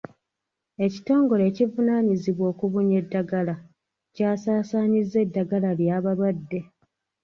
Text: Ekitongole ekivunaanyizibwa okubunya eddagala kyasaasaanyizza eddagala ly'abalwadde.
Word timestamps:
Ekitongole 0.85 1.43
ekivunaanyizibwa 1.49 2.45
okubunya 2.53 2.95
eddagala 3.01 3.55
kyasaasaanyizza 4.15 5.17
eddagala 5.25 5.69
ly'abalwadde. 5.79 6.59